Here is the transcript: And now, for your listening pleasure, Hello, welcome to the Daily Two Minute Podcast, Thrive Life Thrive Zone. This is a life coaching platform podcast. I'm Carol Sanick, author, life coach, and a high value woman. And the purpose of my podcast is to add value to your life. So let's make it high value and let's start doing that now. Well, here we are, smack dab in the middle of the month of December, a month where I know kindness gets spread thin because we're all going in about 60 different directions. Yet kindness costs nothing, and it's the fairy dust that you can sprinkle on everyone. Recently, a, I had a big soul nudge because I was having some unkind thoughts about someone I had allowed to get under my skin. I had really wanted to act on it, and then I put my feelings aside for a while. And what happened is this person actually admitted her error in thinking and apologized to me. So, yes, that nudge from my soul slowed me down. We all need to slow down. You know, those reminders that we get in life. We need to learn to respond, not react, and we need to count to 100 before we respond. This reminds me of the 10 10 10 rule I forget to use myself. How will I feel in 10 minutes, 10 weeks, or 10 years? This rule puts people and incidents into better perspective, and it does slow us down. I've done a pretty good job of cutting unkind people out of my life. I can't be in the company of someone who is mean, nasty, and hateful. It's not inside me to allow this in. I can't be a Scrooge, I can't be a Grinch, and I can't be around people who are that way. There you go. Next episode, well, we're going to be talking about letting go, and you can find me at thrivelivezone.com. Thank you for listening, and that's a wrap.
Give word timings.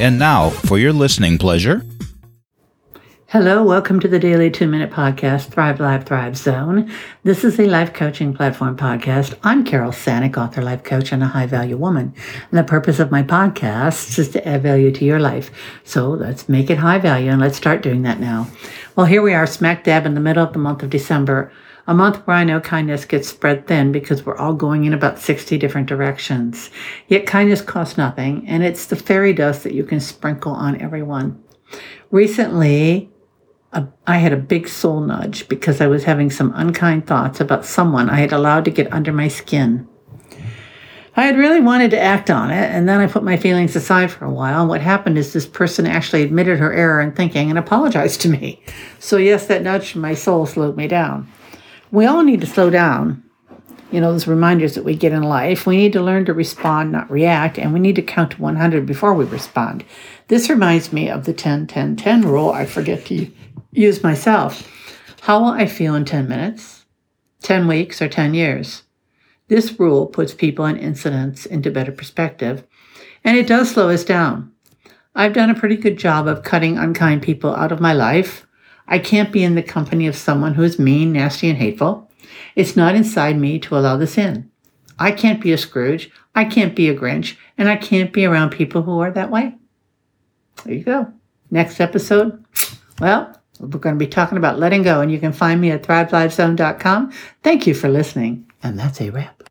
And 0.00 0.16
now, 0.16 0.50
for 0.50 0.78
your 0.78 0.92
listening 0.92 1.38
pleasure, 1.38 1.82
Hello, 3.32 3.62
welcome 3.62 4.00
to 4.00 4.08
the 4.08 4.18
Daily 4.18 4.50
Two 4.50 4.66
Minute 4.66 4.90
Podcast, 4.90 5.50
Thrive 5.50 5.80
Life 5.80 6.06
Thrive 6.06 6.34
Zone. 6.34 6.90
This 7.24 7.44
is 7.44 7.60
a 7.60 7.66
life 7.66 7.92
coaching 7.92 8.32
platform 8.32 8.74
podcast. 8.74 9.38
I'm 9.42 9.66
Carol 9.66 9.92
Sanick, 9.92 10.38
author, 10.38 10.62
life 10.62 10.82
coach, 10.82 11.12
and 11.12 11.22
a 11.22 11.26
high 11.26 11.44
value 11.44 11.76
woman. 11.76 12.14
And 12.50 12.58
the 12.58 12.64
purpose 12.64 12.98
of 12.98 13.10
my 13.10 13.22
podcast 13.22 14.18
is 14.18 14.30
to 14.30 14.48
add 14.48 14.62
value 14.62 14.90
to 14.92 15.04
your 15.04 15.20
life. 15.20 15.50
So 15.84 16.08
let's 16.08 16.48
make 16.48 16.70
it 16.70 16.78
high 16.78 17.00
value 17.00 17.30
and 17.30 17.38
let's 17.38 17.58
start 17.58 17.82
doing 17.82 18.00
that 18.04 18.18
now. 18.18 18.48
Well, 18.96 19.04
here 19.04 19.20
we 19.20 19.34
are, 19.34 19.46
smack 19.46 19.84
dab 19.84 20.06
in 20.06 20.14
the 20.14 20.22
middle 20.22 20.42
of 20.42 20.54
the 20.54 20.58
month 20.58 20.82
of 20.82 20.88
December, 20.88 21.52
a 21.86 21.92
month 21.92 22.26
where 22.26 22.38
I 22.38 22.44
know 22.44 22.60
kindness 22.60 23.04
gets 23.04 23.28
spread 23.28 23.66
thin 23.66 23.92
because 23.92 24.24
we're 24.24 24.38
all 24.38 24.54
going 24.54 24.86
in 24.86 24.94
about 24.94 25.18
60 25.18 25.58
different 25.58 25.86
directions. 25.86 26.70
Yet 27.08 27.26
kindness 27.26 27.60
costs 27.60 27.98
nothing, 27.98 28.48
and 28.48 28.62
it's 28.62 28.86
the 28.86 28.96
fairy 28.96 29.34
dust 29.34 29.64
that 29.64 29.74
you 29.74 29.84
can 29.84 30.00
sprinkle 30.00 30.52
on 30.52 30.80
everyone. 30.80 31.44
Recently, 32.10 33.10
a, 33.72 33.86
I 34.06 34.18
had 34.18 34.32
a 34.32 34.36
big 34.36 34.68
soul 34.68 35.00
nudge 35.00 35.48
because 35.48 35.80
I 35.80 35.86
was 35.86 36.04
having 36.04 36.30
some 36.30 36.52
unkind 36.54 37.06
thoughts 37.06 37.40
about 37.40 37.64
someone 37.64 38.08
I 38.08 38.20
had 38.20 38.32
allowed 38.32 38.64
to 38.64 38.70
get 38.70 38.92
under 38.92 39.12
my 39.12 39.28
skin. 39.28 39.86
I 41.16 41.22
had 41.22 41.36
really 41.36 41.60
wanted 41.60 41.90
to 41.90 42.00
act 42.00 42.30
on 42.30 42.52
it, 42.52 42.70
and 42.70 42.88
then 42.88 43.00
I 43.00 43.08
put 43.08 43.24
my 43.24 43.36
feelings 43.36 43.74
aside 43.74 44.10
for 44.10 44.24
a 44.24 44.30
while. 44.30 44.60
And 44.60 44.68
what 44.68 44.80
happened 44.80 45.18
is 45.18 45.32
this 45.32 45.46
person 45.46 45.84
actually 45.84 46.22
admitted 46.22 46.60
her 46.60 46.72
error 46.72 47.00
in 47.00 47.10
thinking 47.10 47.50
and 47.50 47.58
apologized 47.58 48.20
to 48.20 48.28
me. 48.28 48.62
So, 49.00 49.16
yes, 49.16 49.46
that 49.48 49.64
nudge 49.64 49.90
from 49.90 50.02
my 50.02 50.14
soul 50.14 50.46
slowed 50.46 50.76
me 50.76 50.86
down. 50.86 51.28
We 51.90 52.06
all 52.06 52.22
need 52.22 52.40
to 52.42 52.46
slow 52.46 52.70
down. 52.70 53.24
You 53.90 54.00
know, 54.00 54.12
those 54.12 54.28
reminders 54.28 54.74
that 54.74 54.84
we 54.84 54.94
get 54.94 55.12
in 55.12 55.22
life. 55.22 55.66
We 55.66 55.76
need 55.76 55.94
to 55.94 56.02
learn 56.02 56.24
to 56.26 56.34
respond, 56.34 56.92
not 56.92 57.10
react, 57.10 57.58
and 57.58 57.72
we 57.72 57.80
need 57.80 57.96
to 57.96 58.02
count 58.02 58.32
to 58.32 58.42
100 58.42 58.86
before 58.86 59.14
we 59.14 59.24
respond. 59.24 59.84
This 60.28 60.50
reminds 60.50 60.92
me 60.92 61.08
of 61.08 61.24
the 61.24 61.32
10 61.32 61.66
10 61.66 61.96
10 61.96 62.22
rule 62.22 62.50
I 62.50 62.64
forget 62.64 63.06
to 63.06 63.28
use 63.72 64.02
myself. 64.02 64.66
How 65.20 65.40
will 65.40 65.48
I 65.48 65.66
feel 65.66 65.94
in 65.94 66.04
10 66.04 66.28
minutes, 66.28 66.86
10 67.42 67.66
weeks, 67.66 68.00
or 68.00 68.08
10 68.08 68.34
years? 68.34 68.84
This 69.48 69.78
rule 69.78 70.06
puts 70.06 70.34
people 70.34 70.64
and 70.64 70.78
incidents 70.78 71.46
into 71.46 71.70
better 71.70 71.92
perspective, 71.92 72.66
and 73.24 73.36
it 73.36 73.46
does 73.46 73.70
slow 73.70 73.88
us 73.88 74.04
down. 74.04 74.52
I've 75.14 75.32
done 75.32 75.50
a 75.50 75.58
pretty 75.58 75.76
good 75.76 75.96
job 75.96 76.28
of 76.28 76.42
cutting 76.42 76.78
unkind 76.78 77.22
people 77.22 77.54
out 77.54 77.72
of 77.72 77.80
my 77.80 77.92
life. 77.92 78.46
I 78.86 78.98
can't 78.98 79.32
be 79.32 79.42
in 79.42 79.54
the 79.54 79.62
company 79.62 80.06
of 80.06 80.16
someone 80.16 80.54
who 80.54 80.62
is 80.62 80.78
mean, 80.78 81.12
nasty, 81.12 81.48
and 81.48 81.58
hateful. 81.58 82.10
It's 82.54 82.76
not 82.76 82.94
inside 82.94 83.38
me 83.38 83.58
to 83.60 83.76
allow 83.76 83.96
this 83.96 84.18
in. 84.18 84.50
I 84.98 85.12
can't 85.12 85.40
be 85.40 85.52
a 85.52 85.58
Scrooge, 85.58 86.10
I 86.34 86.44
can't 86.44 86.74
be 86.74 86.88
a 86.88 86.94
Grinch, 86.94 87.36
and 87.56 87.68
I 87.68 87.76
can't 87.76 88.12
be 88.12 88.24
around 88.24 88.50
people 88.50 88.82
who 88.82 89.00
are 89.00 89.10
that 89.10 89.30
way. 89.30 89.54
There 90.64 90.74
you 90.74 90.84
go. 90.84 91.12
Next 91.50 91.80
episode, 91.80 92.44
well, 93.00 93.37
we're 93.60 93.78
going 93.78 93.94
to 93.94 93.98
be 93.98 94.06
talking 94.06 94.38
about 94.38 94.58
letting 94.58 94.82
go, 94.82 95.00
and 95.00 95.10
you 95.10 95.18
can 95.18 95.32
find 95.32 95.60
me 95.60 95.70
at 95.70 95.82
thrivelivezone.com. 95.82 97.12
Thank 97.42 97.66
you 97.66 97.74
for 97.74 97.88
listening, 97.88 98.50
and 98.62 98.78
that's 98.78 99.00
a 99.00 99.10
wrap. 99.10 99.37